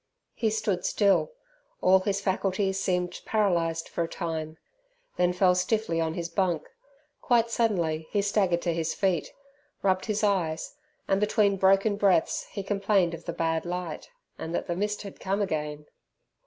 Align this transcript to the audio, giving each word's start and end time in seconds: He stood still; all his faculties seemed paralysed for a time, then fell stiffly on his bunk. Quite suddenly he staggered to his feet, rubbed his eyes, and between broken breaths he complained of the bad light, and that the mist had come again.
He 0.33 0.49
stood 0.49 0.83
still; 0.83 1.31
all 1.79 1.99
his 1.99 2.21
faculties 2.21 2.79
seemed 2.79 3.21
paralysed 3.23 3.87
for 3.87 4.03
a 4.05 4.07
time, 4.07 4.57
then 5.17 5.31
fell 5.31 5.53
stiffly 5.53 6.01
on 6.01 6.15
his 6.15 6.27
bunk. 6.27 6.67
Quite 7.21 7.51
suddenly 7.51 8.07
he 8.09 8.23
staggered 8.23 8.63
to 8.63 8.73
his 8.73 8.95
feet, 8.95 9.31
rubbed 9.83 10.05
his 10.07 10.23
eyes, 10.23 10.73
and 11.07 11.19
between 11.21 11.55
broken 11.55 11.97
breaths 11.97 12.47
he 12.49 12.63
complained 12.63 13.13
of 13.13 13.25
the 13.25 13.31
bad 13.33 13.63
light, 13.63 14.09
and 14.39 14.55
that 14.55 14.65
the 14.65 14.75
mist 14.75 15.03
had 15.03 15.19
come 15.19 15.39
again. 15.39 15.85